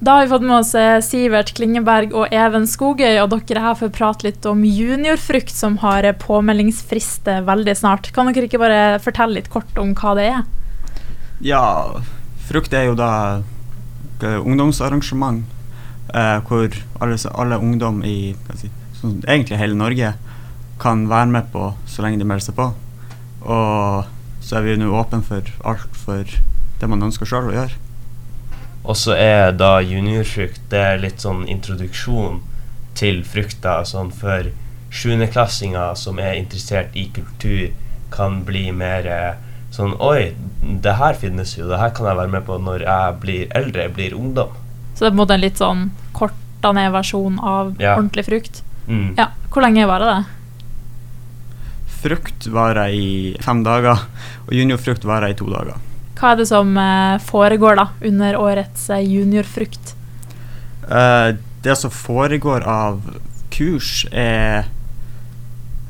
Da 0.00 0.14
har 0.14 0.22
vi 0.22 0.28
fått 0.28 0.44
med 0.48 0.56
oss 0.56 0.70
eh, 0.74 0.98
Sivert 1.04 1.50
Klingeberg 1.52 2.14
og 2.16 2.32
Even 2.32 2.64
Skogøy, 2.64 3.18
og 3.20 3.34
dere 3.34 3.58
er 3.58 3.66
her 3.66 3.74
for 3.76 3.90
å 3.90 3.92
prate 3.92 4.24
litt 4.24 4.46
om 4.48 4.62
juniorfrukt, 4.64 5.52
som 5.52 5.76
har 5.82 6.08
eh, 6.08 6.16
påmeldingsfrist 6.16 7.28
eh, 7.28 7.42
veldig 7.44 7.74
snart. 7.76 8.08
Kan 8.16 8.30
dere 8.32 8.48
ikke 8.48 8.62
bare 8.62 8.96
fortelle 9.04 9.36
litt 9.36 9.50
kort 9.52 9.76
om 9.76 9.92
hva 9.98 10.14
det 10.16 10.24
er? 10.30 10.46
Ja, 11.44 11.64
frukt 12.48 12.72
er 12.72 12.86
jo 12.88 12.96
da 12.96 13.10
ungdomsarrangement 14.24 15.44
eh, 16.14 16.40
hvor 16.48 16.80
alle, 17.04 17.20
alle 17.36 17.60
ungdom 17.60 18.00
i 18.00 18.32
si, 18.56 18.72
sånn, 19.02 19.20
egentlig 19.26 19.60
hele 19.60 19.76
Norge 19.76 20.14
kan 20.80 21.04
være 21.12 21.28
med 21.36 21.52
på 21.52 21.74
så 21.84 22.06
lenge 22.06 22.22
de 22.22 22.30
melder 22.32 22.48
seg 22.48 22.56
på. 22.56 22.70
Og 23.44 24.40
så 24.40 24.56
er 24.56 24.64
vi 24.64 24.80
nå 24.80 24.88
åpne 24.96 25.20
for 25.28 25.44
alt 25.60 26.02
for 26.08 26.40
det 26.80 26.88
man 26.88 27.04
ønsker 27.04 27.28
sjøl 27.28 27.52
å 27.52 27.56
gjøre. 27.58 27.89
Og 28.84 28.96
så 28.96 29.12
er 29.18 29.52
da 29.52 29.78
juniorfrukt 29.84 30.62
det 30.72 30.80
er 30.80 31.02
litt 31.02 31.20
sånn 31.20 31.44
introduksjon 31.50 32.40
til 32.96 33.22
frukta, 33.28 33.80
sånn 33.86 34.10
for 34.12 34.48
sjuendeklassinger 34.90 35.94
som 35.98 36.18
er 36.18 36.38
interessert 36.40 36.96
i 36.98 37.06
kultur, 37.14 37.68
kan 38.10 38.40
bli 38.48 38.70
mer 38.74 39.06
eh, 39.06 39.34
sånn 39.70 39.92
Oi, 40.02 40.32
det 40.82 40.96
her 40.98 41.14
finnes 41.14 41.52
jo, 41.58 41.68
det 41.70 41.78
her 41.78 41.92
kan 41.94 42.08
jeg 42.10 42.18
være 42.18 42.32
med 42.32 42.46
på 42.48 42.56
når 42.58 42.82
jeg 42.88 43.18
blir 43.22 43.52
eldre, 43.54 43.84
jeg 43.86 43.94
blir 43.94 44.16
ungdom. 44.18 44.56
Så 44.96 45.04
det 45.04 45.06
er 45.06 45.12
på 45.12 45.14
en 45.14 45.20
måte 45.22 45.36
en 45.36 45.44
litt 45.44 45.60
sånn 45.60 45.84
korta 46.16 46.72
ned 46.76 46.90
versjon 46.96 47.38
av 47.38 47.76
Ja. 47.78 47.94
ordentlig 47.96 48.26
frukt. 48.26 48.62
Mm. 48.88 49.14
Ja, 49.16 49.28
Hvor 49.50 49.62
lenge 49.62 49.86
varer 49.86 50.10
det? 50.10 50.24
Frukt 52.00 52.46
varer 52.50 52.90
i 52.96 53.36
fem 53.44 53.62
dager, 53.62 53.98
og 54.46 54.52
juniorfrukt 54.56 55.04
varer 55.04 55.30
i 55.30 55.34
to 55.38 55.46
dager. 55.50 55.76
Hva 56.20 56.34
er 56.34 56.42
det 56.42 56.50
som 56.50 56.74
eh, 56.76 57.16
foregår 57.24 57.78
da 57.78 57.86
under 58.04 58.36
årets 58.36 58.90
eh, 58.92 59.00
juniorfrukt? 59.08 59.94
Eh, 60.84 61.36
det 61.64 61.76
som 61.80 61.90
foregår 61.90 62.66
av 62.68 62.98
kurs, 63.48 64.04
er 64.12 64.66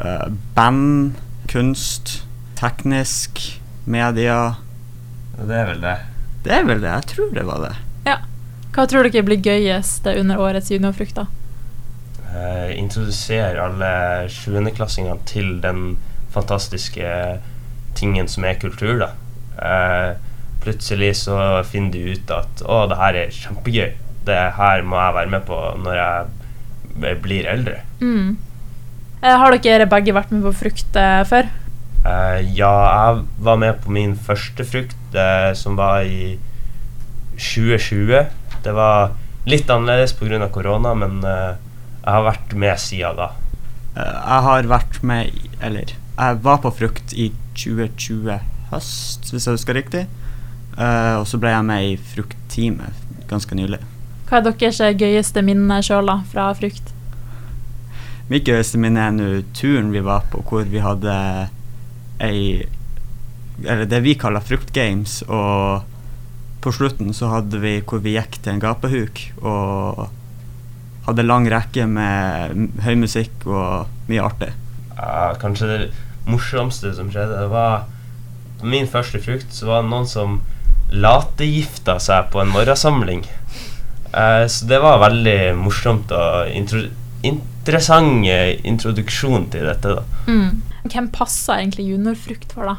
eh, 0.00 0.28
band, 0.56 1.18
kunst, 1.52 2.22
teknisk, 2.56 3.42
media. 3.84 4.54
Det 5.36 5.58
er 5.60 5.68
vel 5.74 5.82
det. 5.82 5.96
Det 6.46 6.54
er 6.56 6.64
vel 6.70 6.80
det. 6.80 6.94
Jeg 6.94 7.10
tror 7.10 7.34
det 7.36 7.44
var 7.50 7.60
det. 7.66 7.74
Ja. 8.08 8.16
Hva 8.72 8.86
tror 8.88 9.04
dere 9.04 9.26
blir 9.28 9.44
gøyest 9.44 10.08
under 10.08 10.40
årets 10.40 10.72
juniorfrukt? 10.72 11.20
da? 11.20 11.28
Introdusere 12.74 13.60
alle 13.60 13.92
sjuendeklassingene 14.32 15.20
til 15.28 15.58
den 15.62 15.98
fantastiske 16.32 17.12
tingen 17.94 18.26
som 18.26 18.48
er 18.48 18.56
kultur, 18.58 18.96
da. 19.04 19.12
Eh, 19.58 20.14
plutselig 20.64 21.12
så 21.24 21.36
finner 21.68 21.92
du 21.92 22.14
ut 22.16 22.32
at 22.32 22.64
å, 22.64 22.84
det 22.90 22.98
her 23.00 23.18
er 23.24 23.34
kjempegøy. 23.34 23.92
Det 24.24 24.40
her 24.56 24.86
må 24.88 24.96
jeg 25.00 25.16
være 25.18 25.32
med 25.34 25.44
på 25.48 25.58
når 25.84 25.98
jeg 26.00 27.18
blir 27.24 27.48
eldre. 27.50 27.82
Mm. 28.00 28.36
Eh, 29.24 29.36
har 29.40 29.58
dere 29.64 29.90
begge 29.90 30.14
vært 30.16 30.32
med 30.32 30.44
på 30.46 30.54
frukt 30.64 30.96
eh, 31.00 31.20
før? 31.28 31.50
Eh, 32.04 32.40
ja, 32.56 32.72
jeg 32.72 33.24
var 33.44 33.60
med 33.60 33.78
på 33.84 33.92
min 33.96 34.16
første 34.16 34.64
frukt, 34.68 35.16
eh, 35.16 35.52
som 35.56 35.76
var 35.80 36.04
i 36.04 36.36
2020. 37.36 38.26
Det 38.64 38.74
var 38.76 39.14
litt 39.48 39.70
annerledes 39.70 40.16
pga. 40.16 40.48
korona, 40.48 40.94
men 40.94 41.22
eh, 41.24 41.56
jeg 42.04 42.12
har 42.12 42.26
vært 42.28 42.54
med 42.56 42.80
siden 42.80 43.20
da. 43.20 43.30
Eh, 43.96 44.16
jeg 44.16 44.40
har 44.48 44.68
vært 44.68 45.02
med 45.02 45.30
Eller, 45.60 45.94
jeg 46.18 46.42
var 46.44 46.58
på 46.60 46.70
frukt 46.70 47.12
i 47.12 47.32
2020 47.56 48.53
høst, 48.74 49.30
hvis 49.32 49.48
jeg 49.48 49.58
husker 49.58 49.78
riktig. 49.78 50.04
Uh, 50.74 51.20
og 51.20 51.28
så 51.30 51.38
ble 51.38 51.52
jeg 51.54 51.66
med 51.66 51.88
i 51.92 51.96
fruktteamet 52.14 53.04
ganske 53.30 53.56
nylig. 53.56 53.80
Hva 54.28 54.40
er 54.40 54.46
deres 54.48 54.80
gøyeste 54.98 55.42
minne 55.46 55.78
sjøl 55.84 56.10
fra 56.32 56.48
frukt? 56.58 56.90
Mitt 58.30 58.46
gøyeste 58.48 58.80
minne 58.80 59.02
er 59.04 59.12
nå 59.14 59.28
turen 59.56 59.92
vi 59.92 60.02
var 60.04 60.24
på, 60.32 60.40
hvor 60.48 60.64
vi 60.68 60.80
hadde 60.80 61.14
ei 62.24 62.64
Eller 63.62 63.86
det 63.86 64.00
vi 64.02 64.16
kaller 64.18 64.42
fruktgames, 64.42 65.20
og 65.30 65.84
på 66.64 66.72
slutten 66.74 67.12
så 67.14 67.28
hadde 67.30 67.60
vi 67.62 67.76
hvor 67.86 68.00
vi 68.02 68.16
gikk 68.16 68.40
til 68.42 68.56
en 68.56 68.62
gapahuk 68.62 69.20
og 69.46 70.08
hadde 71.06 71.26
lang 71.26 71.46
rekke 71.52 71.84
med 71.86 72.80
høy 72.82 72.96
musikk 72.98 73.44
og 73.46 74.08
mye 74.08 74.24
artig. 74.24 74.50
Ja, 74.96 75.36
kanskje 75.38 75.68
det 75.70 75.78
morsomste 76.26 76.90
som 76.96 77.12
skjedde, 77.12 77.44
det 77.44 77.52
var 77.52 77.84
min 78.62 78.86
første 78.90 79.20
frukt, 79.22 79.50
så 79.52 79.68
var 79.68 79.82
det 79.82 79.90
noen 79.90 80.08
som 80.08 80.40
lategifta 80.94 81.98
seg 82.02 82.28
på 82.32 82.42
en 82.42 82.52
morgensamling. 82.52 83.24
Eh, 84.14 84.44
så 84.46 84.68
det 84.70 84.80
var 84.84 85.02
veldig 85.02 85.38
morsomt 85.58 86.12
og 86.14 86.52
intro 86.54 86.86
interessant 87.24 88.26
introduksjon 88.68 89.46
til 89.48 89.64
dette, 89.64 89.94
da. 89.96 90.02
Mm. 90.28 90.60
Hvem 90.84 91.06
passer 91.14 91.62
egentlig 91.62 91.86
juniorfrukt 91.88 92.52
for, 92.52 92.68
da? 92.68 92.74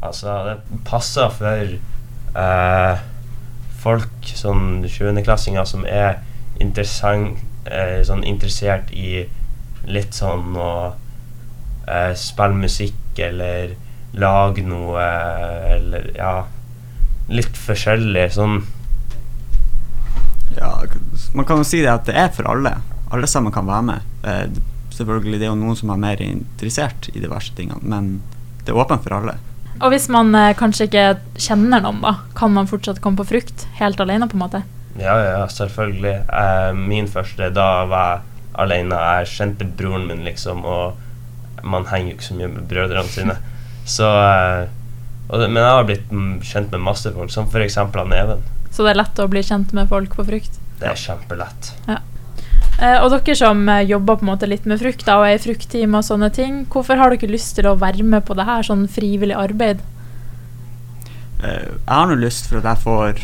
Altså, 0.00 0.36
det 0.46 0.80
passer 0.88 1.28
for 1.36 1.74
eh, 2.40 3.02
folk, 3.82 4.30
sånn 4.40 4.86
20.-klassinger, 4.86 5.68
som 5.68 5.84
er 5.84 6.22
eh, 6.60 8.00
sånn 8.08 8.24
interessert 8.24 8.88
i 8.96 9.26
litt 9.90 10.16
sånn 10.16 10.56
å 10.56 10.72
eh, 11.88 12.12
spille 12.16 12.56
musikk 12.64 13.20
eller 13.20 13.76
lage 14.12 14.64
noe, 14.66 15.02
eller 15.76 16.10
ja 16.16 16.32
Litt 17.30 17.54
forskjellig 17.54 18.24
sånn 18.34 18.56
Ja, 20.56 20.72
man 21.38 21.46
kan 21.46 21.60
jo 21.60 21.66
si 21.68 21.78
det 21.84 21.92
at 21.92 22.08
det 22.08 22.16
er 22.18 22.32
for 22.34 22.48
alle. 22.50 22.72
Alle 23.14 23.28
sammen 23.30 23.54
kan 23.54 23.68
være 23.68 23.84
med. 23.86 24.08
Eh, 24.26 24.48
selvfølgelig 24.96 25.38
det 25.38 25.46
er 25.46 25.52
jo 25.52 25.60
noen 25.60 25.78
som 25.78 25.92
er 25.94 26.00
mer 26.02 26.22
interessert 26.24 27.06
i 27.14 27.22
diverse 27.22 27.54
tingene, 27.54 27.78
men 27.86 28.08
det 28.64 28.74
er 28.74 28.80
åpent 28.82 29.04
for 29.04 29.14
alle. 29.20 29.36
Og 29.78 29.94
hvis 29.94 30.08
man 30.12 30.34
eh, 30.34 30.56
kanskje 30.58 30.88
ikke 30.88 31.04
kjenner 31.38 31.84
noen, 31.86 32.02
da, 32.02 32.16
kan 32.36 32.50
man 32.56 32.68
fortsatt 32.70 32.98
komme 33.04 33.22
på 33.22 33.28
frukt 33.30 33.68
helt 33.78 34.02
alene, 34.02 34.26
på 34.26 34.36
en 34.36 34.42
måte? 34.42 34.64
Ja, 34.98 35.14
ja, 35.22 35.44
selvfølgelig. 35.48 36.16
Eh, 36.26 36.72
min 36.74 37.06
første, 37.08 37.52
da 37.54 37.68
var 37.88 38.10
jeg 38.10 38.26
alene. 38.66 38.98
Jeg 39.20 39.30
kjente 39.36 39.70
broren 39.78 40.08
min, 40.10 40.26
liksom, 40.26 40.66
og 40.66 41.62
man 41.62 41.86
henger 41.88 42.12
jo 42.12 42.18
ikke 42.18 42.28
så 42.28 42.36
mye 42.40 42.50
med 42.56 42.68
brødrene 42.68 43.14
sine. 43.14 43.38
Så 43.88 44.06
eh, 44.08 44.68
og 45.30 45.38
det, 45.38 45.48
Men 45.50 45.62
jeg 45.62 45.74
har 45.76 45.86
blitt 45.86 46.14
kjent 46.46 46.72
med 46.74 46.82
masse 46.82 47.10
folk, 47.14 47.30
som 47.30 47.46
f.eks. 47.46 47.78
han 47.78 48.14
Even. 48.16 48.42
Så 48.70 48.82
det 48.82 48.94
er 48.94 49.02
lett 49.02 49.20
å 49.22 49.28
bli 49.30 49.42
kjent 49.46 49.74
med 49.76 49.90
folk 49.90 50.14
på 50.18 50.26
frukt. 50.26 50.58
Det 50.80 50.88
er 50.90 50.98
kjempelett. 50.98 51.74
Eh, 52.80 52.96
og 52.98 53.12
dere 53.12 53.36
som 53.38 53.62
eh, 53.68 53.84
jobber 53.86 54.18
på 54.18 54.24
en 54.24 54.30
måte 54.32 54.48
litt 54.50 54.66
med 54.66 54.80
frukt 54.82 55.04
da, 55.06 55.18
og 55.20 55.28
er 55.28 55.36
i 55.36 55.42
fruktteam 55.42 55.94
og 55.98 56.06
sånne 56.06 56.30
ting, 56.34 56.62
hvorfor 56.72 56.98
har 56.98 57.14
dere 57.14 57.30
lyst 57.30 57.54
til 57.58 57.68
å 57.70 57.76
være 57.78 58.06
med 58.06 58.24
på 58.26 58.34
det 58.38 58.46
her, 58.48 58.64
sånn 58.66 58.86
frivillig 58.90 59.36
arbeid? 59.38 59.84
Eh, 61.44 61.68
jeg 61.68 61.92
har 61.92 62.08
nå 62.10 62.18
lyst 62.18 62.50
for 62.50 62.62
at 62.62 62.70
jeg 62.72 62.82
får 62.86 63.22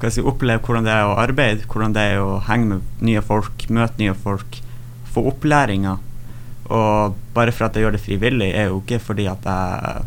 skal 0.00 0.08
jeg 0.08 0.16
si, 0.16 0.22
oppleve 0.24 0.64
hvordan 0.64 0.86
det 0.88 0.92
er 0.96 1.06
å 1.06 1.16
arbeide, 1.20 1.66
hvordan 1.68 1.94
det 1.96 2.04
er 2.14 2.22
å 2.24 2.38
henge 2.46 2.74
med 2.74 3.02
nye 3.04 3.20
folk, 3.24 3.66
møte 3.68 4.00
nye 4.00 4.14
folk, 4.16 4.60
få 5.12 5.26
opplæringa. 5.28 5.98
Og 6.70 7.16
bare 7.34 7.52
for 7.54 7.66
at 7.66 7.76
jeg 7.76 7.86
gjør 7.86 7.96
det 7.96 8.04
frivillig, 8.04 8.52
er 8.54 8.70
jo 8.70 8.78
ikke 8.82 9.00
fordi 9.02 9.26
at 9.30 9.46
jeg 9.46 10.04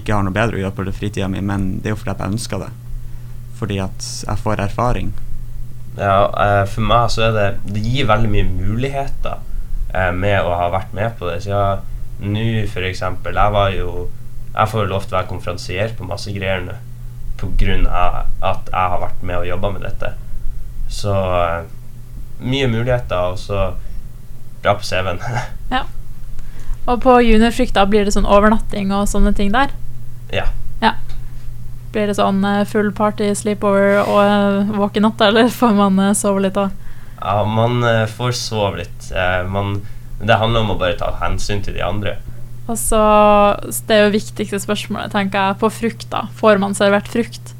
ikke 0.00 0.12
har 0.12 0.26
noe 0.26 0.34
bedre 0.34 0.58
å 0.58 0.60
gjøre 0.64 0.76
på 0.76 0.92
fritida 0.96 1.28
mi, 1.32 1.40
men 1.40 1.78
det 1.80 1.90
er 1.90 1.94
jo 1.94 2.00
fordi 2.00 2.14
at 2.16 2.24
jeg 2.24 2.34
ønsker 2.34 2.64
det. 2.64 2.72
Fordi 3.56 3.78
at 3.80 4.08
jeg 4.26 4.42
får 4.42 4.62
erfaring. 4.66 5.12
Ja, 5.96 6.26
eh, 6.44 6.62
for 6.68 6.84
meg 6.84 7.06
så 7.08 7.22
er 7.24 7.30
det 7.32 7.44
Det 7.72 7.80
gir 7.80 8.04
veldig 8.04 8.28
mye 8.28 8.44
muligheter 8.44 9.38
eh, 9.94 10.10
med 10.12 10.44
å 10.44 10.52
ha 10.58 10.66
vært 10.74 10.92
med 10.96 11.14
på 11.16 11.30
det. 11.30 11.38
Så 11.46 11.54
ja, 11.54 11.78
nå 12.20 12.42
eksempel 12.90 13.36
Jeg 13.36 13.52
var 13.54 13.70
jo 13.72 14.10
Jeg 14.52 14.68
får 14.72 14.82
jo 14.82 14.90
lov 14.90 15.06
til 15.06 15.14
å 15.14 15.18
være 15.18 15.30
konferansier 15.30 15.96
på 15.96 16.08
masse 16.08 16.32
greier 16.36 16.64
nå 16.64 16.76
av 17.36 18.22
at 18.40 18.68
jeg 18.72 18.90
har 18.92 19.00
vært 19.02 19.24
med 19.28 19.36
og 19.36 19.46
jobba 19.46 19.70
med 19.74 19.82
dette. 19.84 20.12
Så 20.88 21.12
eh, 21.12 21.66
mye 22.40 22.68
muligheter, 22.72 23.32
og 23.32 23.40
så 23.40 23.66
bra 24.66 24.76
på 24.76 24.86
CV-en. 24.86 25.22
Og 26.86 27.00
på 27.02 27.16
juniorfrykt 27.24 27.74
da 27.74 27.82
blir 27.90 28.06
det 28.06 28.12
sånn 28.14 28.28
overnatting 28.28 28.92
og 28.94 29.08
sånne 29.10 29.32
ting 29.34 29.50
der? 29.54 29.72
ja. 30.34 30.92
Blir 31.94 32.10
det 32.10 32.18
sånn 32.18 32.42
eh, 32.44 32.66
full 32.68 32.90
party, 32.92 33.30
sleepover 33.38 34.02
og 34.02 34.18
uh, 34.20 34.74
våken 34.76 35.06
natta, 35.06 35.30
eller 35.30 35.48
får 35.48 35.72
man 35.78 35.96
eh, 36.02 36.12
sove 36.18 36.42
litt 36.44 36.58
da? 36.58 36.66
ja, 37.20 37.44
man 37.44 37.84
eh, 37.84 38.06
får 38.06 38.32
sove 38.36 38.82
litt. 38.82 39.10
Eh, 39.10 39.42
man, 39.48 39.80
det 40.20 40.38
handler 40.40 40.64
om 40.64 40.74
å 40.74 40.78
bare 40.80 40.98
ta 41.00 41.12
hensyn 41.22 41.62
til 41.64 41.76
de 41.76 41.84
andre. 41.84 42.16
Og 42.66 42.78
så, 42.78 43.00
Det 43.86 43.94
er 43.94 44.06
jo 44.06 44.16
viktigste 44.16 44.60
spørsmålet, 44.62 45.14
tenker 45.14 45.38
jeg. 45.38 45.58
På 45.62 45.70
frukt, 45.70 46.08
da. 46.12 46.26
Får 46.38 46.60
man 46.62 46.74
servert 46.74 47.08
frukt? 47.10 47.54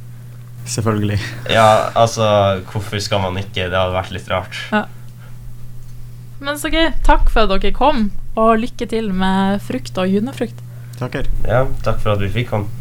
Selvfølgelig. 0.67 1.21
Ja, 1.55 1.93
altså, 1.95 2.27
hvorfor 2.73 2.99
skal 3.03 3.23
man 3.23 3.39
ikke? 3.39 3.69
Det 3.71 3.79
hadde 3.79 3.95
vært 3.95 4.15
litt 4.15 4.31
rart. 4.31 4.63
Men 6.41 6.59
så 6.61 6.71
gøy. 6.73 6.91
Takk 7.07 7.31
for 7.33 7.47
at 7.47 7.63
dere 7.63 7.75
kom, 7.77 8.11
og 8.37 8.59
lykke 8.61 8.89
til 8.91 9.13
med 9.17 9.61
frukt 9.65 9.97
og 10.01 10.11
junefrukt. 10.13 10.59
Takker. 11.01 11.29
Ja, 11.45 11.65
takk 11.85 12.03
for 12.03 12.17
at 12.17 12.25
vi 12.25 12.33
fikk 12.41 12.53
komme. 12.53 12.76